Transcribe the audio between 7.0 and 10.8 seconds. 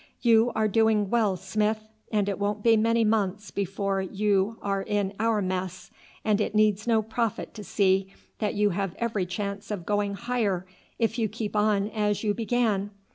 prophet to see that you have every chance of going higher